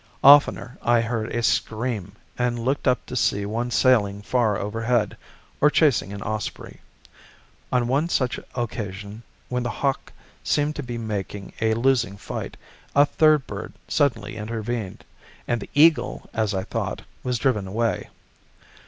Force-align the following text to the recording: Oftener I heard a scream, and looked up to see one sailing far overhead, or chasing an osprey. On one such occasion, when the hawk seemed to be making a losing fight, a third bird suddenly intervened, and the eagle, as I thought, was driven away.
Oftener 0.23 0.79
I 0.81 0.99
heard 1.01 1.29
a 1.31 1.43
scream, 1.43 2.13
and 2.35 2.57
looked 2.57 2.87
up 2.87 3.05
to 3.05 3.15
see 3.15 3.45
one 3.45 3.69
sailing 3.69 4.23
far 4.23 4.57
overhead, 4.57 5.15
or 5.61 5.69
chasing 5.69 6.11
an 6.11 6.23
osprey. 6.23 6.81
On 7.71 7.87
one 7.87 8.09
such 8.09 8.39
occasion, 8.55 9.21
when 9.47 9.61
the 9.61 9.69
hawk 9.69 10.11
seemed 10.43 10.75
to 10.77 10.81
be 10.81 10.97
making 10.97 11.53
a 11.61 11.75
losing 11.75 12.17
fight, 12.17 12.57
a 12.95 13.05
third 13.05 13.45
bird 13.45 13.73
suddenly 13.87 14.37
intervened, 14.37 15.05
and 15.47 15.61
the 15.61 15.69
eagle, 15.75 16.27
as 16.33 16.55
I 16.55 16.63
thought, 16.63 17.03
was 17.21 17.37
driven 17.37 17.67
away. 17.67 18.09